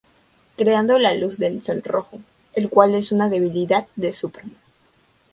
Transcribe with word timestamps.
Creando 0.57 0.97
luz 0.97 1.37
de 1.37 1.61
sol 1.61 1.83
rojo, 1.83 2.19
el 2.55 2.69
cual 2.69 2.95
es 2.95 3.11
una 3.11 3.29
debilidad 3.29 3.85
de 3.95 4.13
Superman. 4.13 4.57